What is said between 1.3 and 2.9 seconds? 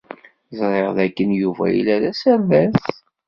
Yuba yella d aserdas.